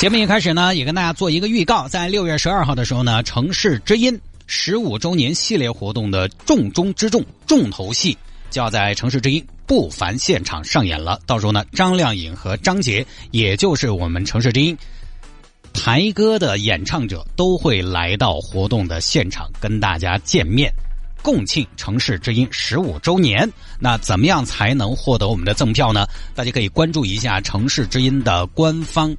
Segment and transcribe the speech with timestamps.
[0.00, 8.16] 节目一开始呢，也跟大家做一个预告，在六月十二号的时候呢，城市之音十五周年系列活动的重中之重重头戏
[8.48, 11.20] 就要在城市之音不凡现场上演了。
[11.26, 14.74] 到时候呢，张靓颖和张杰，也就是我们城市之音
[15.74, 20.72] 台歌的演唱者，都会来到活动的现场跟大家见面，
[21.20, 23.46] 共庆城市之音十五周年。
[23.78, 26.06] 那怎么样才能获得我们的赠票呢？
[26.34, 29.14] 大家可以关注一下城市之音的官方。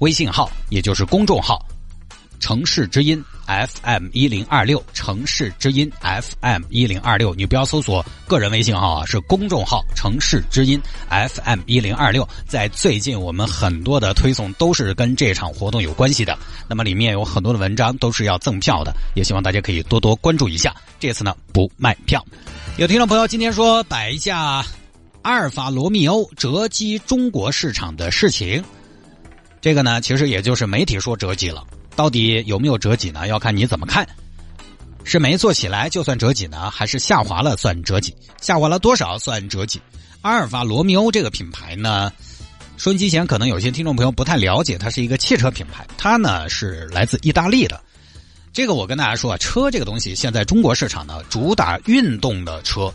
[0.00, 1.64] 微信号，也就是公众号
[2.40, 12.26] “城市之音 FM 一零二六”，城市之音 FM 一零二六，你不要搜索个人微信号啊，是公众号“城市之音 FM 一零二六”。
[12.48, 20.74] 在最近，我们很多的推送都是跟这场活动有关系的，那么里面有很多的文章都是要赠票的，也希望大家可以多多关注一下。
[20.98, 22.24] 这次呢，不卖票。
[22.78, 24.64] 有听众朋友今天说摆一下
[25.20, 28.64] 阿尔法罗密欧折击中国市场的事情。
[29.60, 31.62] 这个呢，其实也就是媒体说折戟了，
[31.94, 33.26] 到底有没有折戟呢？
[33.26, 34.08] 要看你怎么看，
[35.04, 38.14] 是没做起来就算折戟呢，还是下滑了算折戟？
[38.40, 39.80] 下滑了多少算折戟？
[40.22, 42.10] 阿尔法罗密欧这个品牌呢，
[42.78, 47.78] 收音机前可能有些听众朋友不太了解，它是一个汽车品牌，它呢是来自意大利的。
[48.52, 52.92] 这个我跟大家说啊，车这个东西，现在中国市场呢主打运动的车。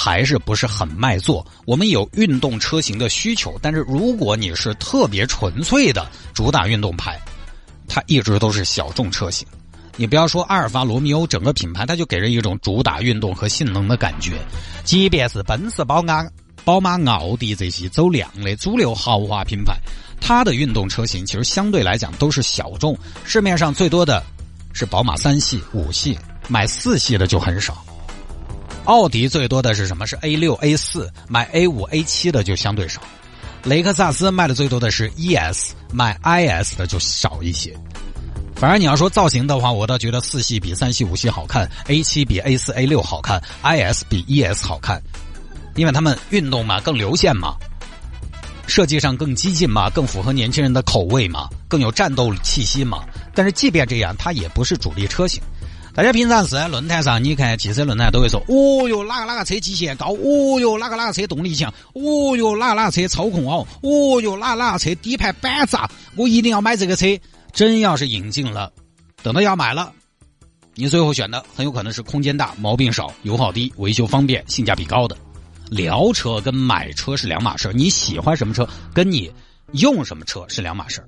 [0.00, 1.44] 还是不是很卖座。
[1.64, 7.20] 我们有运动车型的需求，但是如果你是特别纯粹的主打运动牌，
[7.88, 9.44] 它一直都是小众车型。
[9.96, 14.34] 你不要说阿尔法罗密欧整个品牌，它就给人一种主打运动和性能的感觉。
[14.84, 16.24] 即便是奔驰、宝马、
[16.64, 19.76] 宝马、奥迪这些走量的主流豪华品牌，
[20.20, 22.96] 它的运动车型其实相对来讲都是小众。
[23.24, 24.22] 市面上最多的
[24.72, 26.16] 是宝马三系、五系，
[26.46, 27.84] 买四系的就很少。
[28.88, 30.06] 奥迪最多的是什么？
[30.06, 33.02] 是 A 六、A 四，买 A 五、A 七的就相对少。
[33.62, 37.76] 雷克萨斯卖的最多的是 ES，买 IS 的就少一些。
[38.56, 45.02] 反正你要说造型的话，我倒觉得四系比三系、五系好看，A 七比 A 四、A 六好看，IS 比 ES 好看，
[45.76, 47.56] 因为他们运动嘛，更流线嘛，
[48.66, 53.04] 设计上更激进嘛，更符合年轻人的口味嘛，更有战斗气息嘛。
[53.34, 55.42] 但是即便这样，它也不是主力车型。
[55.98, 60.12] 大家平常是在论坛上，你看汽车论坛都会说：“哦哟，哪个哪个车极限高？
[60.12, 61.74] 哦哟，哪个哪个车动力强？
[61.92, 63.66] 哦哟，哪个哪个车操控好？
[63.82, 65.90] 哦哟，哪哪个车底盘板扎？
[66.14, 67.04] 我一定要买这个车。”
[67.52, 68.70] 真要是引进了，
[69.24, 69.92] 等到要买了，
[70.76, 75.16] 你最后选的很有可能是空间大、毛病少、油耗低、维修方便、性价比高的。
[75.68, 78.64] 聊车跟买车是两码事你喜欢什么车，
[78.94, 79.28] 跟你
[79.72, 81.04] 用什么车是两码事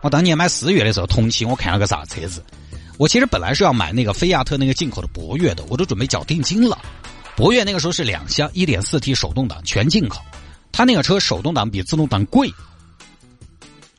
[0.00, 2.42] 我当年买思域的时候，同期我看了个啥车子？
[2.98, 6.78] 我其实本来是要买那个菲亚特那个进口的博越的，我都准备缴定金了。
[7.34, 10.20] 博越那个时候是两厢一点四 T 手动挡全进口，
[10.70, 12.52] 它那个车手动挡比自动挡贵，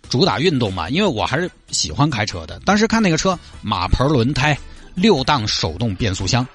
[0.09, 0.89] 主打运动嘛。
[0.89, 4.57] 因为我还是喜欢开车的，当时看那个车马牌轮胎、
[4.93, 6.47] 六档手动变速箱，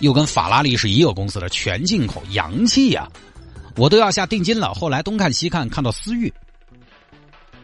[0.00, 3.08] 又跟法拉利是一个公司的全进口，洋气呀！
[3.76, 4.72] 我都要下定金了。
[4.74, 6.32] 后来东看西看，看到思域。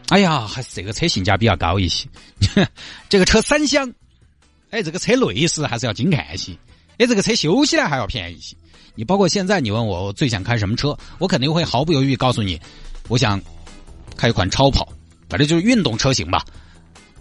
[0.09, 2.07] 哎呀，还是这个车性价比要高一些。
[3.09, 3.91] 这个车三厢，
[4.69, 6.51] 哎，这个车内饰还是要精看一些。
[6.97, 8.55] 哎，这个车修起来还要便宜些。
[8.95, 12.59] 你包括现在，你问我我最想开什么车，我肯定会毫不犹豫告诉你，
[13.07, 13.41] 我想
[14.15, 14.87] 开一款超跑，
[15.29, 16.45] 反正就是运动车型吧。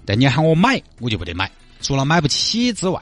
[0.04, 1.50] 但你喊我买，我就不得买，
[1.80, 3.00] 除了买不起之外，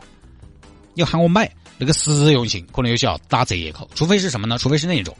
[0.94, 3.90] 你喊我买，那个实用性可能有些要打折扣。
[3.94, 4.56] 除非是什么呢？
[4.58, 5.16] 除非是那种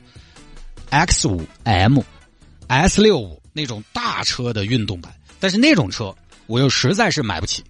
[0.90, 1.98] X 五 M、
[2.68, 3.39] S 六五。
[3.52, 6.14] 那种大车的运动版，但是那种车
[6.46, 7.62] 我又实在是买不起。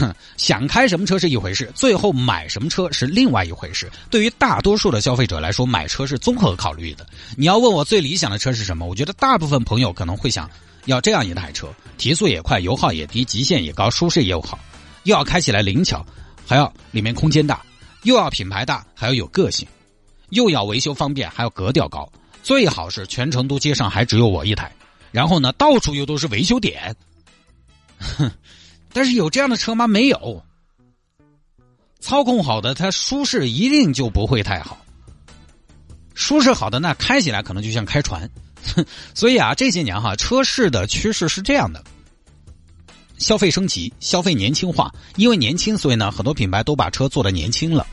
[0.00, 3.88] 哼，想开什么车是一回事，最后买什么车是另外一回事。
[4.10, 7.06] 对于大多数的消费者来说，买车是综合考虑的。
[7.36, 8.84] 你要问我最理想的车是什么？
[8.84, 10.50] 我觉得大部分朋友可能会想
[10.86, 14.58] 要这样一台车：提速也快，油耗也低，极限也高，舒适也好，
[15.04, 16.04] 又要开起来灵巧，
[16.44, 17.64] 还要里面空间大，
[18.02, 19.68] 又要品牌大，还要有个性，
[20.30, 22.10] 又要维修方便，还要格调高。
[22.46, 24.70] 最好是全成都街上还只有我一台，
[25.10, 26.94] 然后呢，到处又都是维修点。
[27.98, 28.30] 哼，
[28.92, 29.88] 但是有这样的车吗？
[29.88, 30.44] 没有。
[31.98, 34.78] 操控好的，它舒适一定就不会太好。
[36.14, 38.30] 舒适好的，那开起来可能就像开船。
[39.12, 41.82] 所以啊，这些年哈，车市的趋势是这样的：
[43.18, 44.94] 消费升级，消费年轻化。
[45.16, 47.84] 因为年轻，所以呢，很多品牌都把车做的年轻了。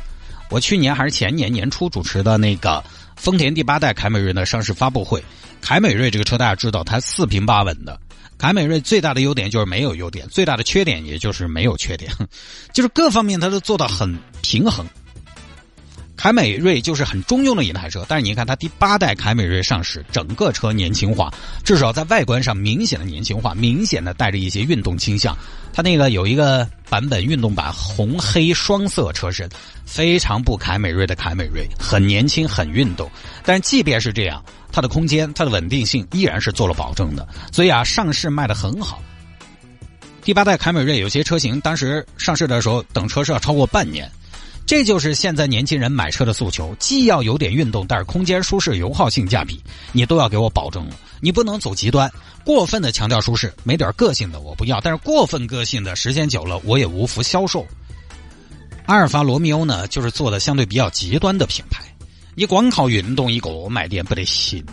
[0.52, 2.84] 我去年还是前年年初主持的那个
[3.16, 5.24] 丰田第八代凯美瑞的上市发布会。
[5.62, 8.00] 凯美瑞这个车大家知道，它四平八稳的。
[8.38, 12.12] 凯美瑞最大的优点就是没有优点，最大的缺点也就是没有缺点，
[12.74, 14.86] 就是各方面它都做到很平衡。
[16.24, 21.30] 凯美瑞就是很中庸的一台车，但是你看它第八代凯美瑞上市，整个车年轻化，
[21.66, 25.38] 至少在外观上明显的年轻化，明显的带着一些运动倾向。
[25.74, 29.50] 它那个有一个版本运动版红黑双色车身，
[29.86, 33.12] 非常不凯美瑞的凯美瑞，很年轻很运动。
[33.44, 34.42] 但即便是这样，
[34.72, 39.04] 它的空间、它的稳定性依然是做了保证的，所以啊，上市卖的很好。
[40.22, 44.10] 第八代凯美瑞有些车型当时上市的时候，等车是要超过半年。
[44.66, 49.62] 这就是现在年轻人买车的诉求，既要有点运动，但是空间舒适、油耗、性价比，
[49.92, 50.96] 你都要给我保证了。
[51.20, 52.12] 你不能走极端，
[52.46, 54.80] 过分的强调舒适，没点个性的我不要。
[54.82, 57.66] 但是过分个性的时间久了，我也无福消受。
[58.86, 61.84] 阿尔法罗密欧呢，就是做的相对比较极端的品牌，
[62.34, 64.64] 你光靠运动一个卖点不得行。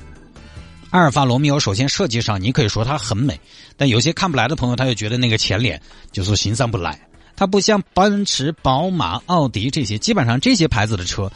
[0.90, 3.38] 阿尔法罗密欧首先设计上，你可以说它很美，
[3.76, 6.98] 但有些看不来的朋友，他就觉得那个前脸就是欣赏不来。
[7.40, 11.32] 它不像奔驰、宝马、奥迪这些，基本上这些牌子的车，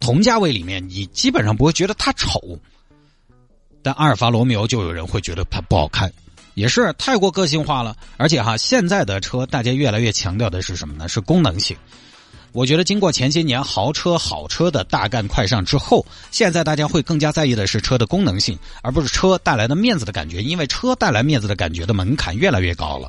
[0.00, 2.58] 同价位里面你基本上不会觉得它丑。
[3.80, 6.12] 但阿尔法罗密欧就有人会觉得它不好看，
[6.54, 7.96] 也是太过个性化了。
[8.16, 11.08] 而且哈，现在的车大家越来越强调的是什么呢？
[11.08, 11.76] 是功能性。
[12.50, 20.42] 我觉得经过前些年豪车、好车的大干快上之后，现在大家会更加在意的是车的功能性，而不是车带来的面子的感觉。
[20.42, 23.08] 因为车带来面子的感觉的门槛越来越高了。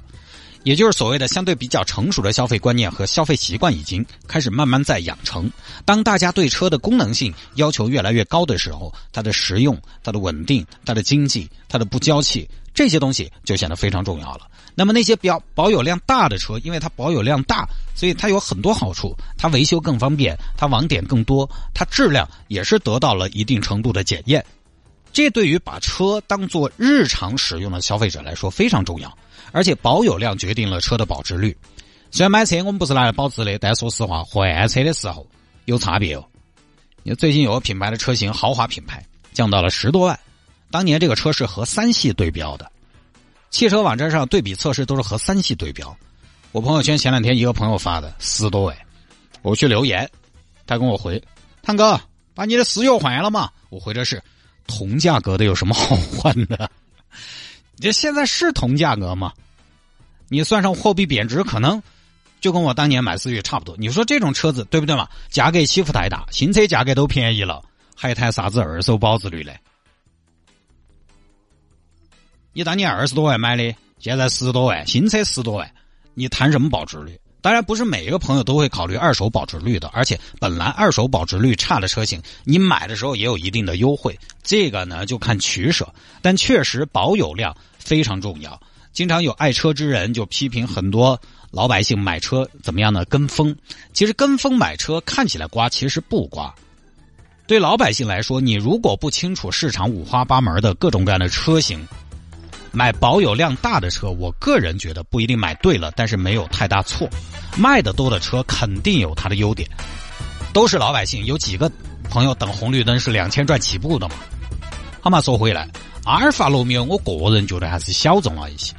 [0.66, 5.50] 也就是所谓的相对比较成熟的消费观念和消费习惯已经开始慢慢在养成。
[5.86, 14.48] 当大家对车的功能性要求越来越高的时候，它的实用、它的稳定、它的经济、它的不娇气这些东西就显得非常重要了。
[14.74, 24.44] 那么那些比较保有量大的车，因为它保有量大，所以它有很多好处：它维修更方便，它网点更多，它质量也是得到了一定程度的检验。
[25.14, 29.16] 这对于把车当做日常使用的消费者来说非常重要。
[29.56, 31.56] 而且保有量决定了车的保值率。
[32.12, 35.26] 虽然买车我们不是拿来保值的，但说实话，换车的时候
[35.64, 36.26] 有差别哦。
[37.04, 40.20] 你最近有个品牌的车型，豪华品牌降到了十多万。
[40.70, 42.70] 当年这个车是和三系对标的，
[43.50, 45.98] 汽车网站上对比测试都是和三系对标。
[46.52, 48.76] 我朋友圈前两天一个朋友发的十多万，
[49.42, 50.10] 我去留言，
[50.68, 51.24] 他跟我回
[51.64, 51.98] ：“汤哥，
[52.34, 54.22] 把你的私油换了吗？”我回的是
[54.68, 56.70] ：“同价格的有什么好换的？
[57.80, 59.32] 这现在是同价格吗？”
[60.28, 61.82] 你算上货币贬值，可能
[62.42, 63.76] 就跟我当年买思域差不多。
[63.78, 65.08] 你说这种车子对不对嘛？
[65.30, 67.64] 价格起伏太大，新车价格都便宜了，
[67.96, 69.60] 还谈啥子二手保值率嘞？
[72.54, 75.70] 你当年二十多万买的，现在十多万，新车十多万，
[76.14, 77.20] 你谈什么保值率？
[77.42, 85.88] 当然不是每一个朋友都会考虑二手保值率的，而且本来二手保值率差的车型，你买的时候也有一定的优惠，这个呢就看取舍。
[86.24, 88.60] 但确实保有量非常重要。
[88.96, 91.20] 经常有爱车之人就批评很多
[91.52, 93.04] 老百姓买车怎么样呢？
[93.06, 93.54] 跟风。
[93.92, 96.56] 其实跟风买车看起来刮，其实不刮。
[97.46, 101.86] 对老百姓来说，你如果不清楚市场五花八门的各种各样的车型，
[102.72, 107.06] 买保有量大的车，我个人觉得不一定买对了，但是没有太大错。
[107.58, 109.70] 卖的多的车肯定有它的优点。
[110.54, 111.70] 都是老百姓，有几个
[112.10, 114.16] 朋友等红绿灯是两千转起步的嘛？
[115.02, 115.70] 好嘛，说回来，
[116.06, 118.74] 阿尔法罗密欧，我个人觉得还是小众了一些。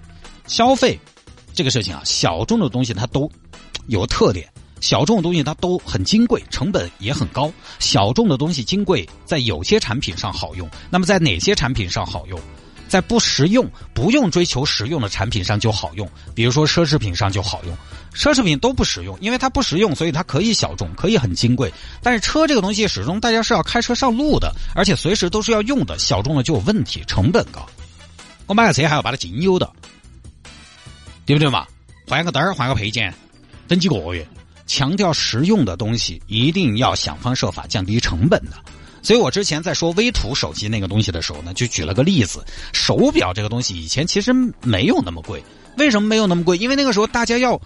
[0.47, 0.99] 消费
[1.55, 3.31] 这个事情啊，小众的东西它都
[3.87, 4.49] 有特点。
[4.81, 7.51] 小众的东西它都很金贵，成本也很高。
[7.79, 10.69] 小众的东西金贵，在有些产品上好用。
[10.91, 12.39] 那么在哪些产品上好用？
[12.87, 16.09] 在不实用、不用追求实用的产品上就好用。
[16.35, 17.77] 比如说奢侈品上就好用。
[18.15, 21.73] 奢侈品都不实用，因为它不实用，所以它可以小众，可以很金贵。
[22.03, 25.99] 但是车这个东西始终大家是要开车上路的，而且随时都是要用的。
[25.99, 27.67] 小众的就有问题，成本高。
[28.47, 29.69] 我买个车还要把它精油的。
[31.27, 31.67] 对不对嘛？
[32.09, 33.13] 换个灯儿，换个配件，
[33.67, 34.27] 等几个月。
[34.69, 38.57] 强调实用的东西，一定要想方设法降低成本的。
[39.01, 45.41] 所以我之前在说微图手机那个东西的时候呢，就举了个例子：手表这个东西以前其实没有那么贵。
[45.79, 46.57] 为什么没有那么贵？
[46.59, 47.61] 因为那个时候大家要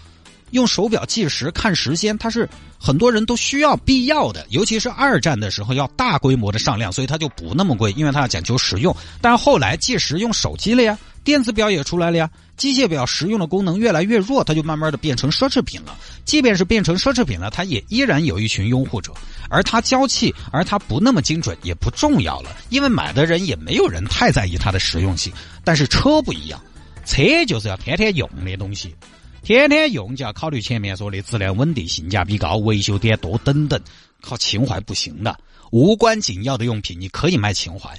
[0.50, 2.47] 用手表计时看时间，它是
[2.79, 4.47] 很多人都需要必要的。
[4.50, 8.95] 尤其是二战的时候要大规模的上量，所以它就不那么贵，因为它要讲究实用。
[9.23, 10.99] 但是后来计时用手机了呀。
[11.23, 15.97] 电子表也出来了呀，机械表实用的功能越来越弱，它就慢慢的变成奢侈品了。
[16.25, 19.12] 即便是变成奢侈品了，它也依然有一群拥护者，
[19.49, 25.33] 而它娇气，而它不那么精准也不重要了，因为买的人也没有人太在意它的实用性。
[25.62, 26.61] 但是车不一样，
[27.05, 28.95] 车就是要天天用的东西，
[29.43, 33.81] 天天用就要考虑前面说的质量稳定、性价比高、维修点多等等，
[34.21, 35.39] 靠情怀不行的。
[35.71, 37.97] 无关紧要的用品你可以卖情怀，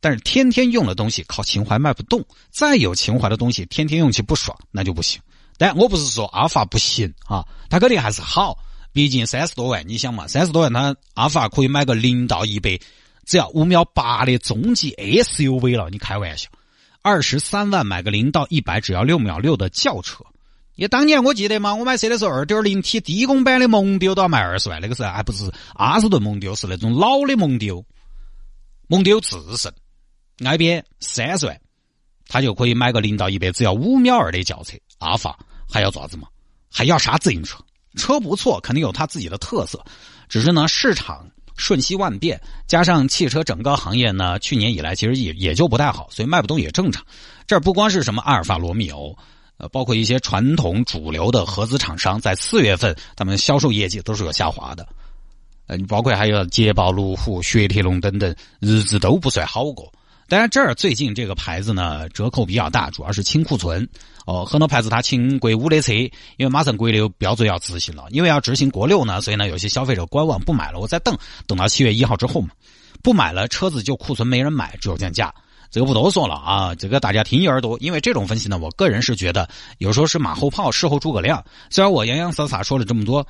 [0.00, 2.24] 但是天天用的东西靠情怀卖不动。
[2.50, 5.20] 再有情怀的东西，天天用起不爽，那就不行。
[5.58, 8.58] 但我不是说阿法不行啊，它肯定还是好。
[8.92, 12.78] 毕竟三十多万，你想嘛，三十多万，它阿法可以买个零到一百
[13.24, 16.48] 只要五秒八的中级 SUV 了，你开玩笑？
[17.02, 20.24] 二十三万买个零到一百只要六秒六的轿车，
[20.74, 27.84] 也当年我记得嘛，我买车的时候，二点零 T 低功版的蒙迪欧都要卖二十万，那个时候还不是阿斯顿蒙迪欧，是那种老的蒙迪欧，
[28.88, 29.72] 蒙迪欧致胜，
[30.42, 31.60] 那边三十万，
[32.26, 35.38] 他就可以买个零到一百只要五秒二的轿车，阿尔法
[35.70, 36.26] 还要啥子嘛？
[36.70, 37.58] 还要啥自行车？
[37.96, 39.84] 车不错，肯定有它自己的特色，
[40.28, 47.04] 只是呢，市场瞬息万变，加上汽车整个行业呢，去年以来其实也也就不太好，所以卖不动也正常。
[47.46, 49.14] 这不光是什么阿尔法罗密欧，
[49.58, 54.88] 呃，包括一些传统主流的合资厂商，在四月份他们销售业绩都是有下滑的，
[55.66, 59.92] 呃，你包括还有捷豹、路虎、雪铁龙等等，日子都不算好过。
[60.30, 63.86] 当然，这儿最近这个牌子呢，折扣比较大，主要是清库存。
[64.26, 65.92] 哦，很多牌子它清国五的车，
[66.36, 71.18] 因为马上国六标准要执行了，因为要执行国六呢，所以呢，有些消费者观望不买了，我再等，
[71.48, 72.50] 等到七月一号之后嘛，
[73.02, 75.34] 不买了，车子就库存没人买，只有降价。
[75.68, 81.44] 这个不多说了啊，这个大家听一耳朵，因为这种分析呢，我个人是觉得有时候是马后炮，事后诸葛亮。
[81.70, 83.26] 虽然我洋洋洒洒说了这么多，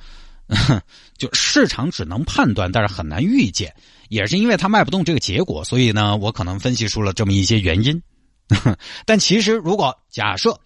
[1.17, 3.73] 就市场只能判断，但是很难预见。
[4.09, 8.01] 也是因为他卖不动这个结果，所以呢，我可能分析出了这么一些原因。
[9.05, 10.59] 但其实，如果假设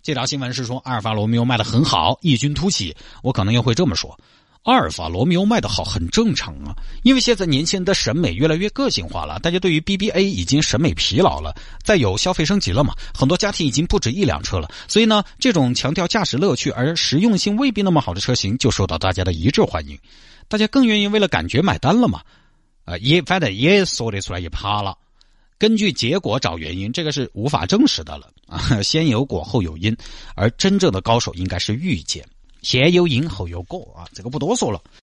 [0.00, 4.16] 这条新闻是说阿尔法罗密欧卖的很好，异军突起，我可能又会这么说：
[4.68, 19.98] 阿尔法罗密欧卖的好很正常啊，因为现在年轻人的审美越来越个性化了，大家对于 BBA 已经审美疲劳了，再有消费升级了嘛，很多家庭已经不止一辆车了，所以呢，这种强调驾驶乐趣而实用性未必那么好的车型就受到大家的一致欢迎，
[20.48, 22.20] 大家更愿意为了感觉买单了嘛。
[22.84, 24.94] 啊，也反正也说得出来，也怕了。
[25.58, 28.80] 根据结果找原因，这个是无法证实的了啊。
[28.84, 29.96] 先有果后有因，
[30.34, 32.22] 而真正的高手应该是预见，
[32.62, 34.08] 先有因后有果啊。
[34.14, 34.80] 这个不多说了。